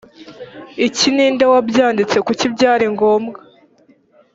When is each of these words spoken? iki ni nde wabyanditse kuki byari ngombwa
iki 0.87 1.07
ni 1.15 1.25
nde 1.33 1.45
wabyanditse 1.53 2.17
kuki 2.27 2.45
byari 2.55 2.85
ngombwa 2.93 3.39